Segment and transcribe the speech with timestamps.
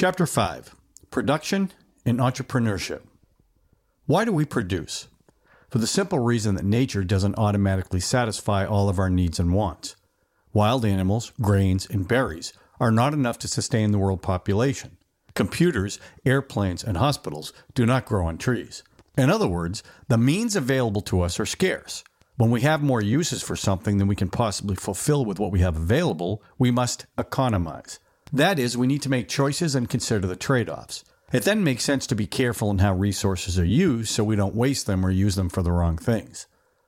[0.00, 0.74] Chapter 5
[1.10, 1.72] Production
[2.06, 3.02] and Entrepreneurship.
[4.06, 5.08] Why do we produce?
[5.68, 9.96] For the simple reason that nature doesn't automatically satisfy all of our needs and wants.
[10.54, 14.96] Wild animals, grains, and berries are not enough to sustain the world population.
[15.34, 18.82] Computers, airplanes, and hospitals do not grow on trees.
[19.18, 22.04] In other words, the means available to us are scarce.
[22.38, 25.60] When we have more uses for something than we can possibly fulfill with what we
[25.60, 27.98] have available, we must economize.
[28.32, 31.04] That is, we need to make choices and consider the trade offs.
[31.32, 34.54] It then makes sense to be careful in how resources are used so we don't
[34.54, 36.46] waste them or use them for the wrong things.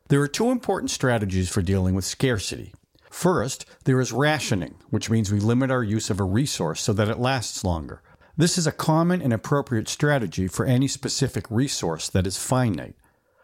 [0.08, 2.74] There are two important strategies for dealing with scarcity.
[3.10, 7.08] First, there is rationing, which means we limit our use of a resource so that
[7.08, 8.02] it lasts longer.
[8.36, 12.96] This is a common and appropriate strategy for any specific resource that is finite.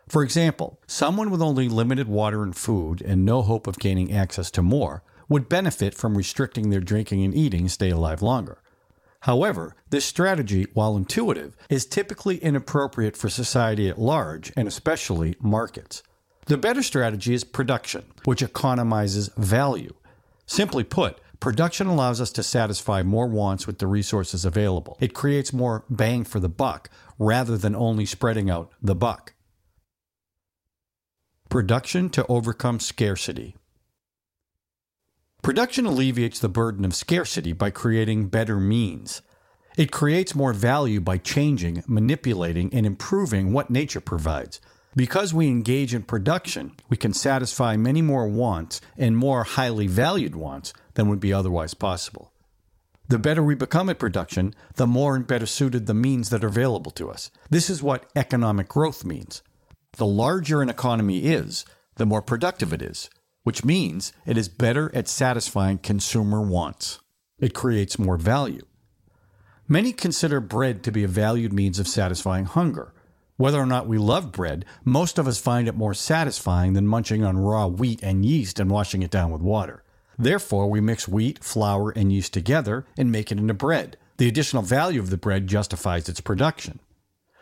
[0.09, 4.51] For example, someone with only limited water and food and no hope of gaining access
[4.53, 8.63] to more would benefit from restricting their drinking and eating stay alive longer.
[9.23, 16.03] However, this strategy, while intuitive, is typically inappropriate for society at large and especially markets.
[16.47, 19.95] The better strategy is production, which economizes value.
[20.47, 24.97] Simply put, production allows us to satisfy more wants with the resources available.
[25.01, 29.35] It creates more bang for the buck rather than only spreading out the buck.
[31.51, 33.57] Production to overcome scarcity.
[35.43, 39.23] Production alleviates the burden of scarcity by creating better means.
[39.77, 44.61] It creates more value by changing, manipulating, and improving what nature provides.
[44.97, 50.35] Because we engage in production, we can satisfy many more wants and more highly valued
[50.35, 52.33] wants than would be otherwise possible.
[53.07, 56.49] The better we become at production, the more and better suited the means that are
[56.49, 57.31] available to us.
[57.49, 59.43] This is what economic growth means.
[59.97, 61.65] The larger an economy is,
[61.95, 63.09] the more productive it is
[63.45, 67.01] which means it is better at satisfying consumer wants.
[67.39, 68.65] It creates more value.
[69.67, 72.93] Many consider bread to be a valued means of satisfying hunger.
[73.37, 77.23] Whether or not we love bread, most of us find it more satisfying than munching
[77.23, 79.85] on raw wheat and yeast and washing it down with water.
[80.19, 83.97] Therefore, we mix wheat, flour, and yeast together and make it into bread.
[84.17, 86.81] The additional value of the bread justifies its production.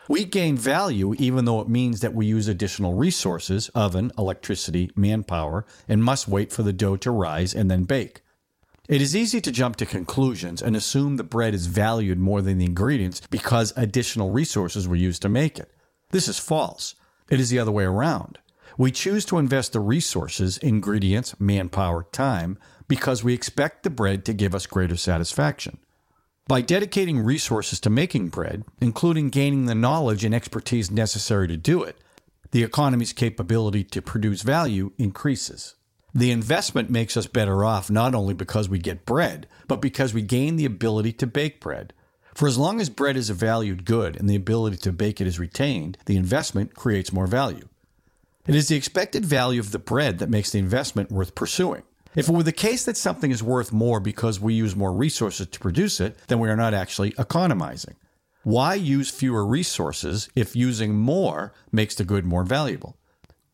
[0.08, 5.66] We gain value even though it means that we use additional resources oven, electricity, manpower,
[5.88, 8.22] and must wait for the dough to rise and then bake.
[8.88, 12.58] It is easy to jump to conclusions and assume the bread is valued more than
[12.58, 15.72] the ingredients because additional resources were used to make it.
[16.10, 16.94] This is false.
[17.28, 18.38] It is the other way around.
[18.78, 24.32] We choose to invest the resources, ingredients, manpower, time, because we expect the bread to
[24.32, 25.78] give us greater satisfaction.
[26.48, 31.82] By dedicating resources to making bread, including gaining the knowledge and expertise necessary to do
[31.82, 31.98] it,
[32.52, 35.74] the economy's capability to produce value increases.
[36.14, 40.22] The investment makes us better off not only because we get bread, but because we
[40.22, 41.92] gain the ability to bake bread.
[42.32, 45.26] For as long as bread is a valued good and the ability to bake it
[45.26, 47.68] is retained, the investment creates more value.
[48.46, 51.82] It is the expected value of the bread that makes the investment worth pursuing.
[52.16, 55.48] If it were the case that something is worth more because we use more resources
[55.48, 57.96] to produce it, then we are not actually economizing.
[58.42, 62.96] Why use fewer resources if using more makes the good more valuable?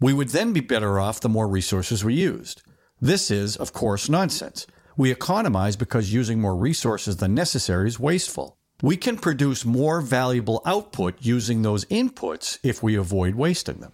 [0.01, 2.63] We would then be better off the more resources we used.
[3.01, 4.69] This is, of course, nonsense.
[4.97, 8.59] We economize because using more resources than necessary is wasteful.
[8.81, 13.93] We can produce more valuable output using those inputs if we avoid wasting them.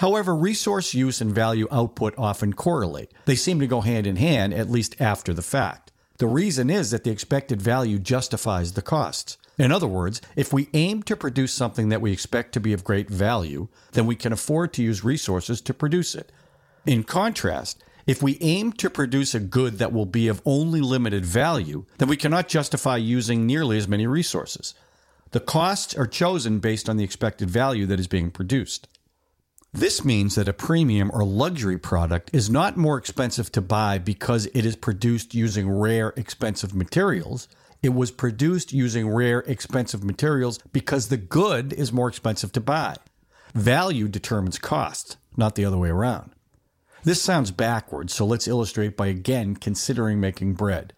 [0.00, 3.12] However, resource use and value output often correlate.
[3.26, 5.92] They seem to go hand in hand, at least after the fact.
[6.16, 9.36] The reason is that the expected value justifies the costs.
[9.58, 12.82] In other words, if we aim to produce something that we expect to be of
[12.82, 16.32] great value, then we can afford to use resources to produce it.
[16.86, 21.26] In contrast, if we aim to produce a good that will be of only limited
[21.26, 24.72] value, then we cannot justify using nearly as many resources.
[25.32, 28.88] The costs are chosen based on the expected value that is being produced.
[29.72, 34.46] This means that a premium or luxury product is not more expensive to buy because
[34.46, 37.46] it is produced using rare, expensive materials.
[37.80, 42.96] It was produced using rare, expensive materials because the good is more expensive to buy.
[43.54, 46.32] Value determines cost, not the other way around.
[47.04, 50.92] This sounds backwards, so let's illustrate by again considering making bread.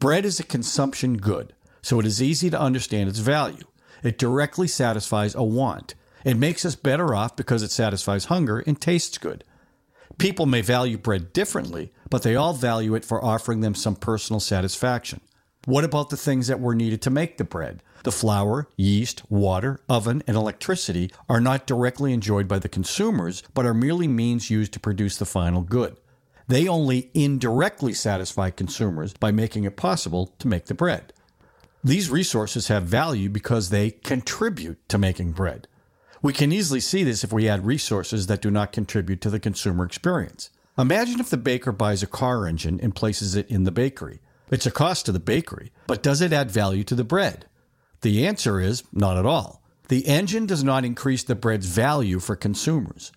[0.00, 3.64] Bread is a consumption good, so it is easy to understand its value.
[4.02, 5.94] It directly satisfies a want.
[6.24, 9.44] It makes us better off because it satisfies hunger and tastes good.
[10.18, 14.40] People may value bread differently, but they all value it for offering them some personal
[14.40, 15.20] satisfaction.
[15.64, 17.82] What about the things that were needed to make the bread?
[18.04, 23.66] The flour, yeast, water, oven, and electricity are not directly enjoyed by the consumers, but
[23.66, 25.96] are merely means used to produce the final good.
[26.46, 31.12] They only indirectly satisfy consumers by making it possible to make the bread.
[31.84, 35.68] These resources have value because they contribute to making bread.
[36.20, 39.38] We can easily see this if we add resources that do not contribute to the
[39.38, 40.50] consumer experience.
[40.76, 44.20] Imagine if the baker buys a car engine and places it in the bakery.
[44.50, 47.46] It's a cost to the bakery, but does it add value to the bread?
[48.00, 49.62] The answer is not at all.
[49.88, 53.12] The engine does not increase the bread's value for consumers.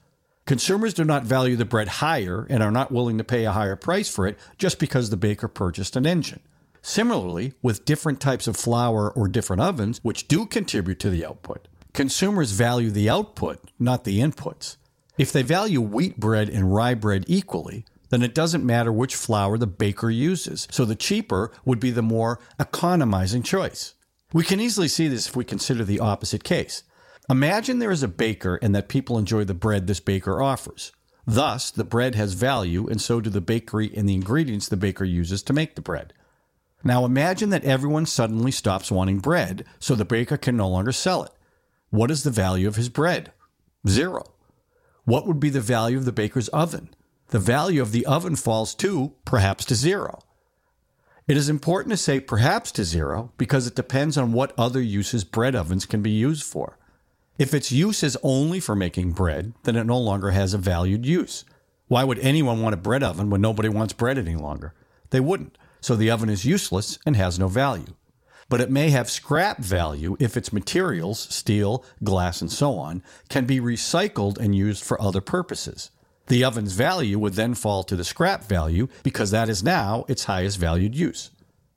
[0.46, 3.76] Consumers do not value the bread higher and are not willing to pay a higher
[3.76, 6.42] price for it just because the baker purchased an engine.
[6.82, 11.68] Similarly, with different types of flour or different ovens, which do contribute to the output,
[11.94, 14.78] consumers value the output, not the inputs.
[15.18, 19.58] If they value wheat bread and rye bread equally, then it doesn't matter which flour
[19.58, 23.96] the baker uses, so the cheaper would be the more economizing choice.
[24.34, 26.84] We can easily see this if we consider the opposite case.
[27.30, 30.92] Imagine there is a baker and that people enjoy the bread this baker offers.
[31.26, 35.06] Thus, the bread has value, and so do the bakery and the ingredients the baker
[35.06, 36.14] uses to make the bread.
[36.84, 41.24] Now imagine that everyone suddenly stops wanting bread, so the baker can no longer sell
[41.24, 41.32] it.
[41.92, 43.32] What is the value of his bread?
[43.88, 44.24] Zero.
[45.06, 46.90] What would be the value of the baker's oven?
[47.28, 50.20] The value of the oven falls to perhaps to zero.
[51.28, 55.24] It is important to say perhaps to zero because it depends on what other uses
[55.24, 56.78] bread ovens can be used for.
[57.38, 61.06] If its use is only for making bread, then it no longer has a valued
[61.06, 61.46] use.
[61.88, 64.74] Why would anyone want a bread oven when nobody wants bread any longer?
[65.10, 67.96] They wouldn't so the oven is useless and has no value.
[68.52, 73.46] But it may have scrap value if its materials, steel, glass, and so on, can
[73.46, 75.90] be recycled and used for other purposes.
[76.28, 80.26] The oven's value would then fall to the scrap value because that is now its
[80.26, 81.30] highest valued use.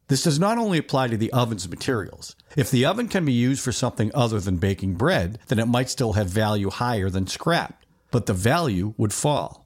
[0.08, 2.34] This does not only apply to the oven's materials.
[2.56, 5.90] If the oven can be used for something other than baking bread, then it might
[5.90, 9.64] still have value higher than scrap, but the value would fall.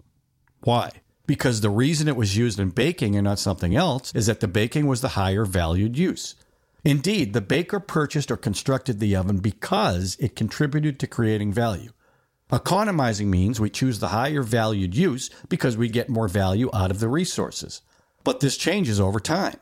[0.61, 0.90] Why?
[1.28, 4.49] because the reason it was used in baking and not something else is that the
[4.49, 6.34] baking was the higher valued use.
[6.84, 11.90] Indeed, the baker purchased or constructed the oven because it contributed to creating value.
[12.50, 17.00] Economizing means we choose the higher valued use because we get more value out of
[17.00, 17.82] the resources.
[18.25, 19.56] But this changes over time.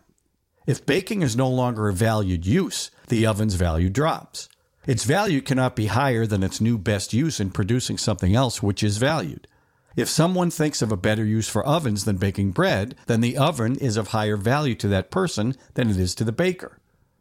[0.67, 4.49] If baking is no longer a valued use, the oven's value drops.
[4.87, 8.85] Its value cannot be higher than its new best use in producing something else which
[8.85, 9.49] is valued.
[9.97, 13.77] If someone thinks of a better use for ovens than baking bread, then the oven
[13.77, 16.79] is of higher value to that person than it is to the baker.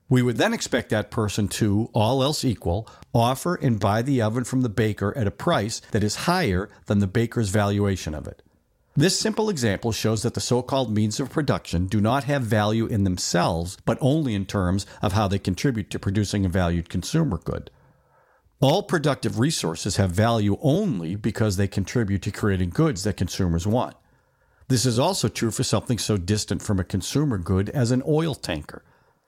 [0.07, 4.44] We would then expect that person to, all else equal, offer and buy the oven
[4.44, 8.44] from the baker at a price that is higher than the baker's valuation of it.
[8.96, 12.86] This simple example shows that the so called means of production do not have value
[12.86, 17.38] in themselves, but only in terms of how they contribute to producing a valued consumer
[17.38, 17.72] good.
[18.62, 23.98] All productive resources have value only because they contribute to creating goods that consumers want.
[24.69, 28.34] This is also true for something so distant from a consumer good as an oil
[28.34, 28.84] tanker.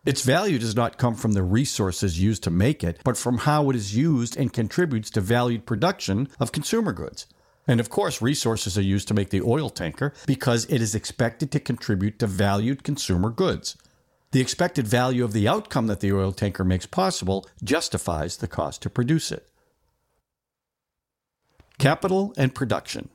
[0.08, 3.70] Its value does not come from the resources used to make it, but from how
[3.70, 7.28] it is used and contributes to valued production of consumer goods.
[7.68, 11.52] And of course, resources are used to make the oil tanker because it is expected
[11.52, 13.76] to contribute to valued consumer goods.
[14.32, 18.82] The expected value of the outcome that the oil tanker makes possible justifies the cost
[18.84, 19.50] to produce it.
[21.80, 23.10] Capital and production.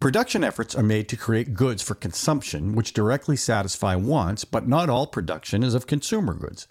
[0.00, 4.88] Production efforts are made to create goods for consumption which directly satisfy wants, but not
[4.88, 6.66] all production is of consumer goods.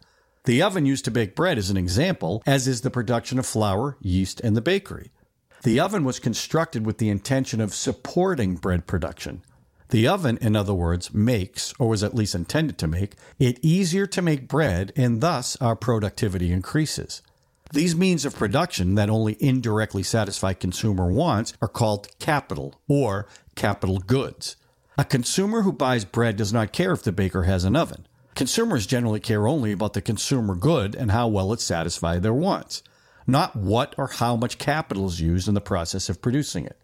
[0.45, 3.97] The oven used to bake bread is an example, as is the production of flour,
[4.01, 5.11] yeast, and the bakery.
[5.61, 9.43] The oven was constructed with the intention of supporting bread production.
[9.89, 14.07] The oven, in other words, makes, or was at least intended to make, it easier
[14.07, 17.21] to make bread, and thus our productivity increases.
[17.71, 23.99] These means of production that only indirectly satisfy consumer wants are called capital or capital
[23.99, 24.55] goods.
[24.97, 28.07] A consumer who buys bread does not care if the baker has an oven.
[28.33, 32.81] Consumers generally care only about the consumer good and how well it satisfies their wants,
[33.27, 36.77] not what or how much capital is used in the process of producing it.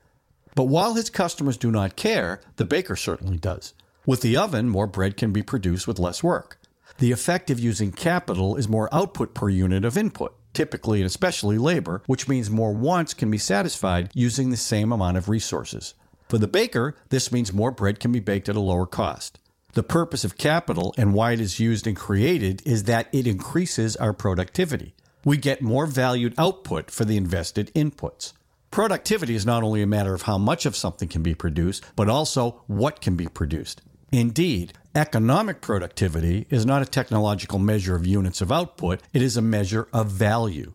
[0.54, 3.74] But while his customers do not care, the baker certainly does.
[4.06, 6.60] With the oven, more bread can be produced with less work.
[7.00, 11.58] The effect of using capital is more output per unit of input, typically and especially
[11.58, 15.94] labor, which means more wants can be satisfied using the same amount of resources.
[16.28, 19.38] For the baker, this means more bread can be baked at a lower cost.
[19.74, 23.96] The purpose of capital and why it is used and created is that it increases
[23.98, 24.96] our productivity.
[25.26, 28.34] We get more valued output for the invested inputs.
[28.72, 32.10] Productivity is not only a matter of how much of something can be produced, but
[32.10, 33.82] also what can be produced.
[34.12, 39.42] Indeed, economic productivity is not a technological measure of units of output, it is a
[39.42, 40.74] measure of value.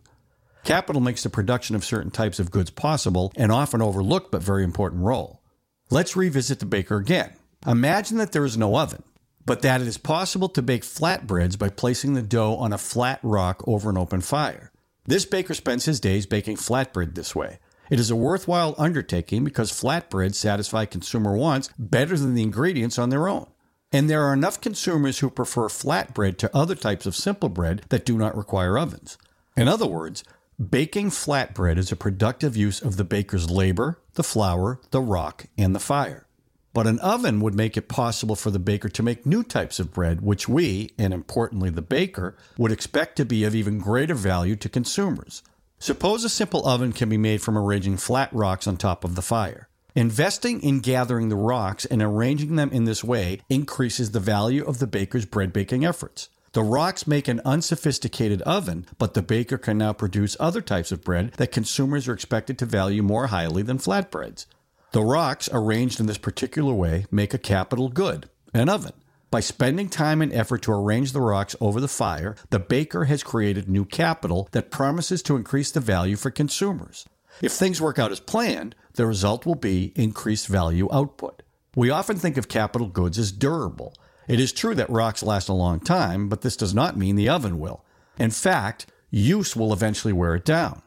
[0.63, 4.63] Capital makes the production of certain types of goods possible, an often overlooked but very
[4.63, 5.41] important role.
[5.89, 7.33] Let's revisit the baker again.
[7.65, 9.03] Imagine that there is no oven.
[9.45, 13.19] but that it is possible to bake flatbreads by placing the dough on a flat
[13.23, 14.71] rock over an open fire.
[15.05, 17.59] This baker spends his days baking flatbread this way.
[17.91, 23.09] It is a worthwhile undertaking because flatbreads satisfy consumer wants better than the ingredients on
[23.09, 23.47] their own.
[23.91, 28.05] And there are enough consumers who prefer flatbread to other types of simple bread that
[28.05, 29.17] do not require ovens.
[29.57, 30.23] In other words,
[30.57, 35.75] baking flatbread is a productive use of the baker's labor, the flour, the rock, and
[35.75, 36.27] the fire.
[36.73, 39.91] But an oven would make it possible for the baker to make new types of
[39.91, 44.55] bread, which we, and importantly the baker, would expect to be of even greater value
[44.55, 45.43] to consumers.
[45.81, 49.23] Suppose a simple oven can be made from arranging flat rocks on top of the
[49.23, 49.67] fire.
[49.95, 54.77] Investing in gathering the rocks and arranging them in this way increases the value of
[54.77, 56.29] the baker's bread baking efforts.
[56.51, 61.03] The rocks make an unsophisticated oven, but the baker can now produce other types of
[61.03, 64.45] bread that consumers are expected to value more highly than flatbreads.
[64.91, 68.93] The rocks, arranged in this particular way, make a capital good, an oven.
[69.31, 73.23] By spending time and effort to arrange the rocks over the fire, the baker has
[73.23, 77.05] created new capital that promises to increase the value for consumers.
[77.41, 81.43] If things work out as planned, the result will be increased value output.
[81.77, 83.93] We often think of capital goods as durable.
[84.27, 87.29] It is true that rocks last a long time, but this does not mean the
[87.29, 87.85] oven will.
[88.19, 90.81] In fact, use will eventually wear it down.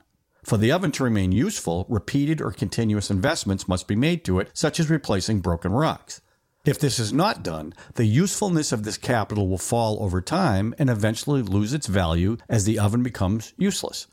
[0.45, 4.51] For the oven to remain useful, repeated or continuous investments must be made to it,
[4.53, 6.21] such as replacing broken rocks.
[6.65, 10.89] If this is not done, the usefulness of this capital will fall over time and
[10.89, 14.07] eventually lose its value as the oven becomes useless.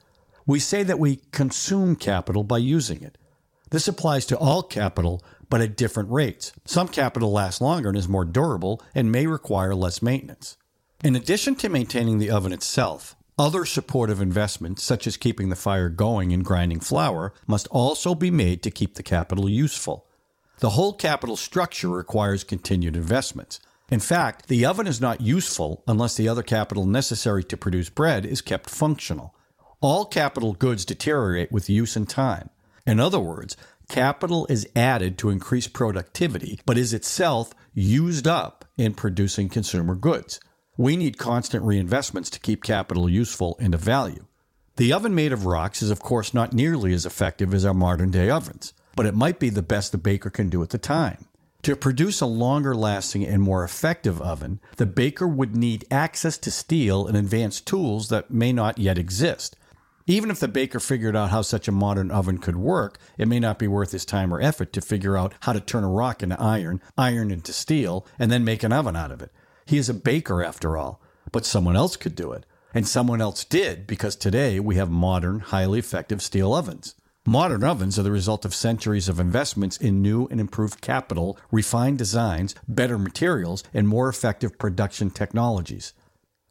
[0.45, 3.17] We say that we consume capital by using it.
[3.69, 6.51] This applies to all capital, but at different rates.
[6.65, 10.57] Some capital lasts longer and is more durable and may require less maintenance.
[11.05, 15.87] In addition to maintaining the oven itself, other supportive investments, such as keeping the fire
[15.87, 20.05] going and grinding flour, must also be made to keep the capital useful.
[20.61, 23.59] The whole capital structure requires continued investments.
[23.89, 28.27] In fact, the oven is not useful unless the other capital necessary to produce bread
[28.27, 29.33] is kept functional.
[29.81, 32.51] All capital goods deteriorate with use and time.
[32.85, 33.57] In other words,
[33.89, 40.39] capital is added to increase productivity, but is itself used up in producing consumer goods.
[40.77, 44.27] We need constant reinvestments to keep capital useful and of value.
[44.75, 48.11] The oven made of rocks is, of course, not nearly as effective as our modern
[48.11, 51.25] day ovens, but it might be the best the baker can do at the time.
[51.63, 56.49] To produce a longer lasting and more effective oven, the baker would need access to
[56.49, 59.55] steel and advanced tools that may not yet exist.
[60.07, 63.39] Even if the baker figured out how such a modern oven could work, it may
[63.39, 66.23] not be worth his time or effort to figure out how to turn a rock
[66.23, 69.31] into iron, iron into steel, and then make an oven out of it.
[69.67, 70.99] He is a baker after all,
[71.31, 72.45] but someone else could do it.
[72.73, 76.95] And someone else did because today we have modern, highly effective steel ovens.
[77.27, 81.99] Modern ovens are the result of centuries of investments in new and improved capital, refined
[81.99, 85.93] designs, better materials, and more effective production technologies.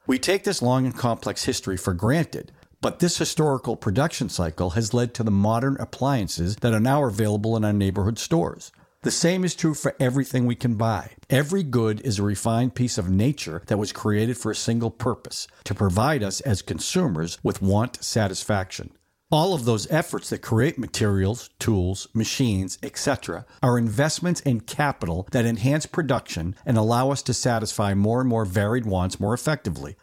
[0.06, 4.94] We take this long and complex history for granted, but this historical production cycle has
[4.94, 8.70] led to the modern appliances that are now available in our neighborhood stores.
[9.02, 11.10] The same is true for everything we can buy.
[11.28, 15.48] Every good is a refined piece of nature that was created for a single purpose
[15.64, 18.92] to provide us as consumers with want satisfaction.
[19.32, 25.44] All of those efforts that create materials, tools, machines, etc., are investments in capital that
[25.44, 29.94] enhance production and allow us to satisfy more and more varied wants more effectively.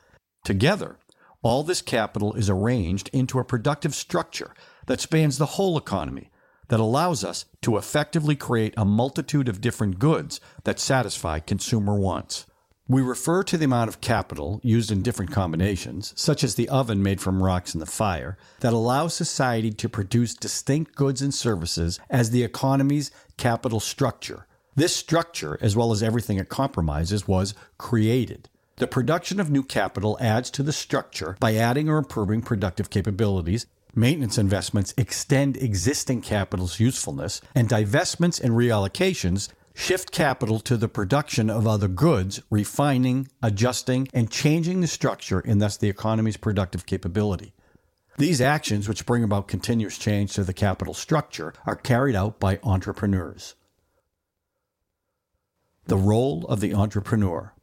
[0.46, 0.98] Together,
[1.42, 4.54] all this capital is arranged into a productive structure
[4.86, 6.32] that spans the whole economy
[6.70, 12.46] that allows us to effectively create a multitude of different goods that satisfy consumer wants.
[12.90, 17.04] We refer to the amount of capital used in different combinations, such as the oven
[17.04, 22.00] made from rocks in the fire, that allows society to produce distinct goods and services
[22.10, 24.48] as the economy's capital structure.
[24.76, 28.48] This structure, as well as everything it compromises, was created.
[28.78, 33.66] The production of new capital adds to the structure by adding or improving productive capabilities
[33.98, 41.52] Maintenance investments extend existing capital's usefulness, and divestments and reallocations shift capital to the production
[41.52, 47.54] of other goods, refining, adjusting, and changing the structure and thus the economy's productive capability.
[48.18, 52.60] These actions, which bring about continuous change to the capital structure, are carried out by
[52.64, 53.54] entrepreneurs.
[55.86, 57.54] The role of the entrepreneur.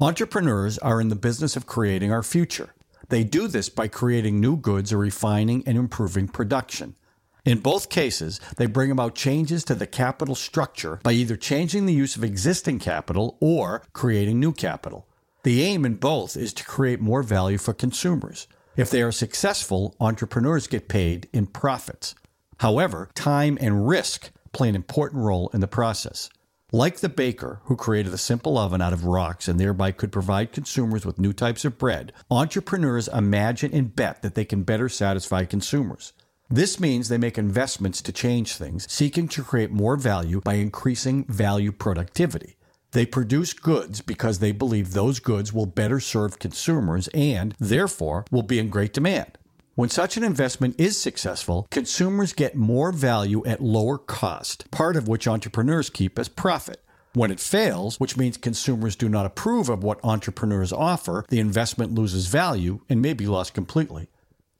[0.00, 2.74] Entrepreneurs are in the business of creating our future.
[3.10, 6.96] They do this by creating new goods or refining and improving production.
[7.44, 11.92] In both cases, they bring about changes to the capital structure by either changing the
[11.92, 15.06] use of existing capital or creating new capital.
[15.42, 18.46] The aim in both is to create more value for consumers.
[18.76, 22.14] If they are successful, entrepreneurs get paid in profits.
[22.60, 26.30] However, time and risk play an important role in the process.
[26.72, 30.50] Like the baker who created a simple oven out of rocks and thereby could provide
[30.50, 35.44] consumers with new types of bread, entrepreneurs imagine and bet that they can better satisfy
[35.44, 36.14] consumers.
[36.50, 41.24] This means they make investments to change things, seeking to create more value by increasing
[41.24, 42.56] value productivity.
[42.92, 48.42] They produce goods because they believe those goods will better serve consumers and, therefore, will
[48.42, 49.38] be in great demand.
[49.74, 55.08] When such an investment is successful, consumers get more value at lower cost, part of
[55.08, 56.84] which entrepreneurs keep as profit.
[57.14, 61.92] When it fails, which means consumers do not approve of what entrepreneurs offer, the investment
[61.92, 64.08] loses value and may be lost completely.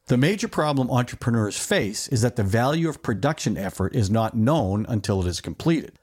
[0.07, 4.85] The major problem entrepreneurs face is that the value of production effort is not known
[4.87, 5.99] until it is completed.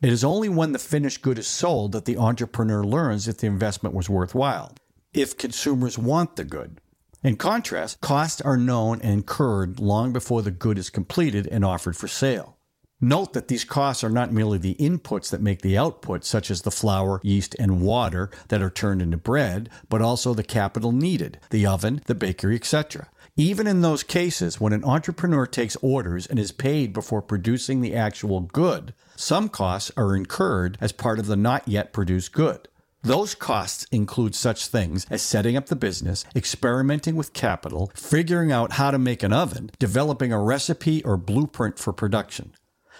[0.00, 3.48] It is only when the finished good is sold that the entrepreneur learns if the
[3.48, 4.76] investment was worthwhile,
[5.12, 6.80] if consumers want the good.
[7.24, 11.96] In contrast, costs are known and incurred long before the good is completed and offered
[11.96, 12.56] for sale.
[13.00, 16.62] Note that these costs are not merely the inputs that make the output, such as
[16.62, 21.40] the flour, yeast, and water that are turned into bread, but also the capital needed,
[21.50, 23.08] the oven, the bakery, etc.
[23.36, 27.92] Even in those cases, when an entrepreneur takes orders and is paid before producing the
[27.92, 32.68] actual good, some costs are incurred as part of the not yet produced good.
[33.02, 38.74] Those costs include such things as setting up the business, experimenting with capital, figuring out
[38.74, 42.54] how to make an oven, developing a recipe or blueprint for production.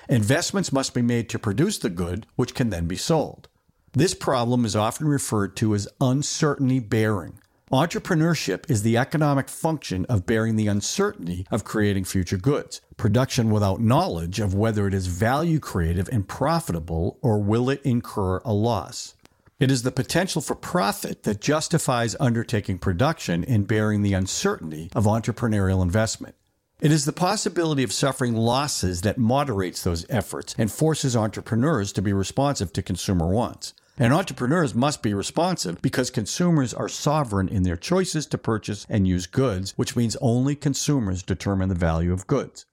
[0.08, 3.48] Investments must be made to produce the good, which can then be sold.
[3.92, 7.38] This problem is often referred to as uncertainty bearing.
[7.72, 12.82] Entrepreneurship is the economic function of bearing the uncertainty of creating future goods.
[12.98, 18.38] Production without knowledge of whether it is value creative and profitable or will it incur
[18.44, 19.14] a loss.
[19.58, 25.04] It is the potential for profit that justifies undertaking production and bearing the uncertainty of
[25.04, 26.34] entrepreneurial investment.
[26.82, 32.02] It is the possibility of suffering losses that moderates those efforts and forces entrepreneurs to
[32.02, 33.72] be responsive to consumer wants.
[33.96, 39.06] And entrepreneurs must be responsive because consumers are sovereign in their choices to purchase and
[39.06, 42.66] use goods, which means only consumers determine the value of goods.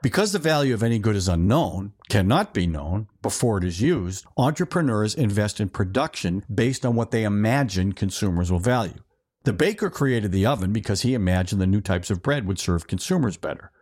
[0.00, 4.26] Because the value of any good is unknown, cannot be known before it is used,
[4.36, 9.00] entrepreneurs invest in production based on what they imagine consumers will value.
[9.44, 12.86] The baker created the oven because he imagined the new types of bread would serve
[12.86, 13.72] consumers better.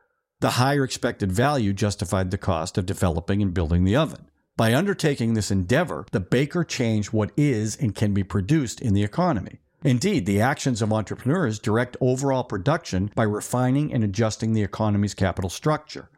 [0.41, 4.29] The higher expected value justified the cost of developing and building the oven.
[4.55, 9.03] By undertaking this endeavor, the baker changed what is and can be produced in the
[9.03, 9.61] economy.
[9.83, 15.49] Indeed, the actions of entrepreneurs direct overall production by refining and adjusting the economy's capital
[15.49, 16.11] structure.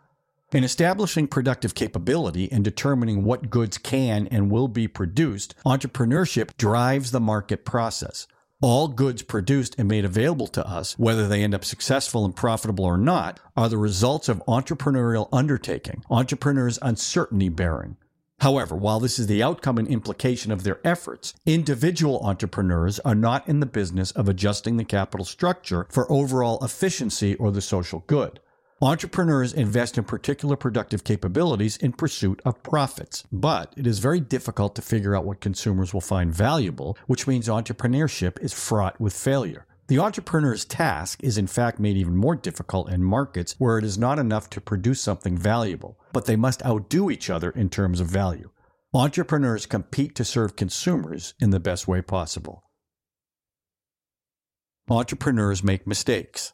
[0.53, 7.13] In establishing productive capability and determining what goods can and will be produced, entrepreneurship drives
[7.13, 8.27] the market process.
[8.61, 12.85] All goods produced and made available to us, whether they end up successful and profitable
[12.85, 17.97] or not, are the results of entrepreneurial undertaking, entrepreneurs' uncertainty bearing.
[18.41, 23.49] However, while this is the outcome and implication of their efforts, individual entrepreneurs are not
[23.49, 28.41] in the business of adjusting the capital structure for overall efficiency or the social good.
[28.83, 34.75] Entrepreneurs invest in particular productive capabilities in pursuit of profits, but it is very difficult
[34.75, 39.65] to figure out what consumers will find valuable, which means entrepreneurship is fraught with failure.
[39.87, 43.99] The entrepreneur's task is in fact made even more difficult in markets where it is
[43.99, 48.07] not enough to produce something valuable, but they must outdo each other in terms of
[48.07, 48.51] value.
[48.95, 52.65] Entrepreneurs compete to serve consumers in the best way possible.
[54.89, 56.53] Entrepreneurs make mistakes.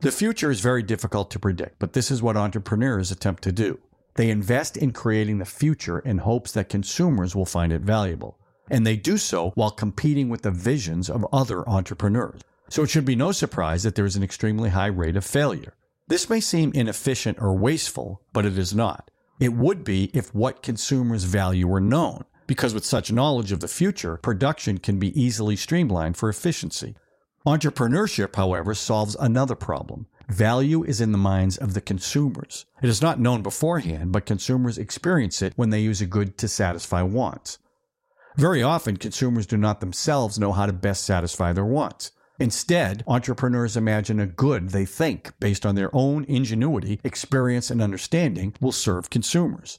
[0.00, 3.78] The future is very difficult to predict, but this is what entrepreneurs attempt to do.
[4.16, 8.38] They invest in creating the future in hopes that consumers will find it valuable
[8.70, 12.40] and they do so while competing with the visions of other entrepreneurs.
[12.68, 15.74] So it should be no surprise that there is an extremely high rate of failure.
[16.08, 19.10] This may seem inefficient or wasteful, but it is not.
[19.38, 23.68] It would be if what consumers value were known, because with such knowledge of the
[23.68, 26.94] future, production can be easily streamlined for efficiency.
[27.46, 30.06] Entrepreneurship, however, solves another problem.
[30.28, 32.66] Value is in the minds of the consumers.
[32.82, 36.48] It is not known beforehand, but consumers experience it when they use a good to
[36.48, 37.58] satisfy wants.
[38.36, 42.12] Very often, consumers do not themselves know how to best satisfy their wants.
[42.38, 48.54] Instead, entrepreneurs imagine a good they think, based on their own ingenuity, experience, and understanding,
[48.60, 49.78] will serve consumers.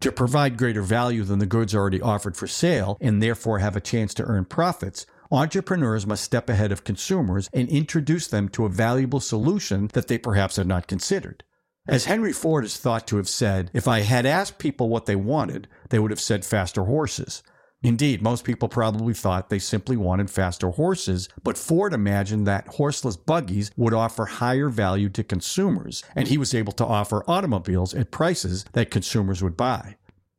[0.00, 3.80] To provide greater value than the goods already offered for sale and therefore have a
[3.80, 8.68] chance to earn profits, entrepreneurs must step ahead of consumers and introduce them to a
[8.68, 11.42] valuable solution that they perhaps had not considered.
[11.88, 15.16] As Henry Ford is thought to have said, if I had asked people what they
[15.16, 17.42] wanted, they would have said faster horses.
[17.84, 23.14] Indeed, most people probably thought they simply wanted faster horses, but Ford imagined that horseless
[23.14, 28.10] buggies would offer higher value to consumers, and he was able to offer automobiles at
[28.10, 29.96] prices that consumers would buy.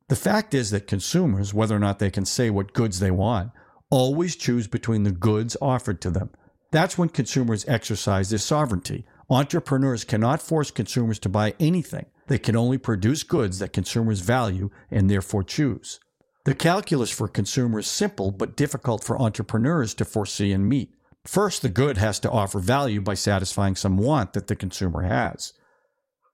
[0.08, 3.52] The fact is that consumers, whether or not they can say what goods they want,
[3.92, 6.32] always choose between the goods offered to them.
[6.72, 9.06] That's when consumers exercise their sovereignty.
[9.30, 12.08] Entrepreneurs cannot force consumers to buy anything.
[12.26, 16.00] They can only produce goods that consumers value and therefore choose.
[16.46, 20.94] The calculus for consumers is simple but difficult for entrepreneurs to foresee and meet.
[21.26, 25.54] First, the good has to offer value by satisfying some want that the consumer has.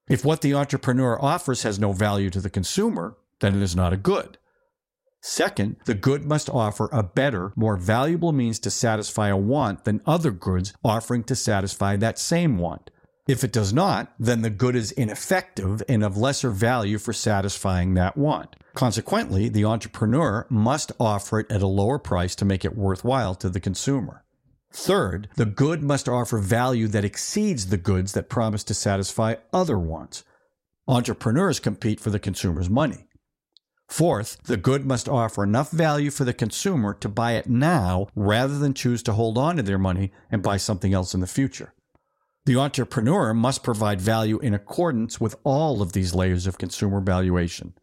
[0.10, 3.93] If what the entrepreneur offers has no value to the consumer, then it is not
[3.93, 4.38] a good.
[5.21, 10.02] Second, the good must offer a better, more valuable means to satisfy a want than
[10.06, 12.91] other goods offering to satisfy that same want.
[13.27, 17.93] If it does not, then the good is ineffective and of lesser value for satisfying
[17.93, 18.55] that want.
[18.73, 23.49] Consequently, the entrepreneur must offer it at a lower price to make it worthwhile to
[23.49, 24.23] the consumer.
[24.73, 29.77] Third, the good must offer value that exceeds the goods that promise to satisfy other
[29.77, 30.23] wants.
[30.88, 33.07] Entrepreneurs compete for the consumer's money.
[33.88, 38.57] Fourth, the good must offer enough value for the consumer to buy it now rather
[38.57, 41.73] than choose to hold on to their money and buy something else in the future.
[42.43, 47.75] The entrepreneur must provide value in accordance with all of these layers of consumer valuation.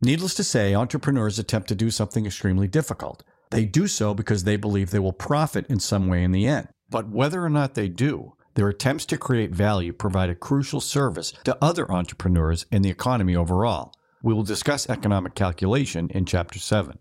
[0.00, 3.24] Needless to say, entrepreneurs attempt to do something extremely difficult.
[3.50, 6.68] They do so because they believe they will profit in some way in the end.
[6.88, 11.32] But whether or not they do, their attempts to create value provide a crucial service
[11.42, 13.94] to other entrepreneurs and the economy overall.
[14.22, 17.00] We will discuss economic calculation in Chapter 7.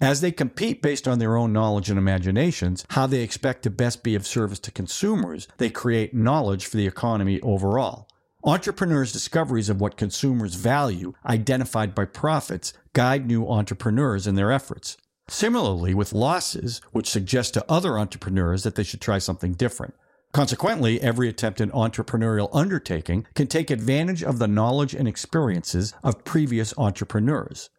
[0.00, 4.04] As they compete based on their own knowledge and imaginations, how they expect to best
[4.04, 8.08] be of service to consumers, they create knowledge for the economy overall.
[8.44, 14.96] Entrepreneurs' discoveries of what consumers value, identified by profits, guide new entrepreneurs in their efforts.
[15.26, 19.94] Similarly, with losses, which suggest to other entrepreneurs that they should try something different.
[20.30, 26.22] Consequently, every attempt at entrepreneurial undertaking can take advantage of the knowledge and experiences of
[26.24, 27.70] previous entrepreneurs.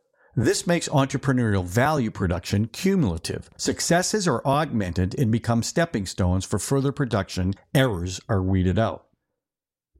[0.42, 3.50] This makes entrepreneurial value production cumulative.
[3.58, 7.56] Successes are augmented and become stepping stones for further production.
[7.76, 9.06] Errors are weeded out.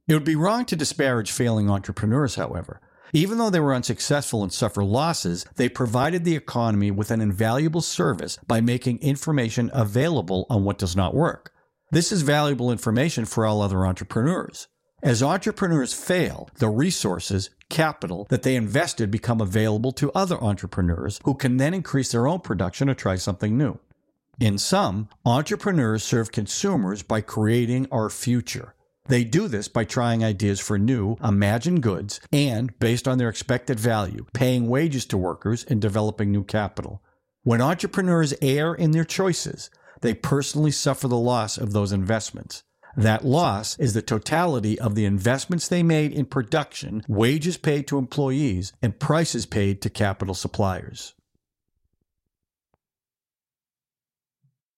[0.08, 2.80] It would be wrong to disparage failing entrepreneurs, however.
[3.12, 7.82] Even though they were unsuccessful and suffer losses, they provided the economy with an invaluable
[7.82, 11.52] service by making information available on what does not work.
[11.90, 14.68] This is valuable information for all other entrepreneurs.
[15.02, 21.34] As entrepreneurs fail, the resources, capital that they invested become available to other entrepreneurs who
[21.34, 23.78] can then increase their own production or try something new.
[24.38, 28.74] In sum, entrepreneurs serve consumers by creating our future.
[29.06, 33.80] They do this by trying ideas for new, imagined goods and, based on their expected
[33.80, 37.02] value, paying wages to workers and developing new capital.
[37.42, 39.70] When entrepreneurs err in their choices,
[40.02, 42.64] they personally suffer the loss of those investments.
[42.96, 47.98] That loss is the totality of the investments they made in production, wages paid to
[47.98, 51.14] employees, and prices paid to capital suppliers.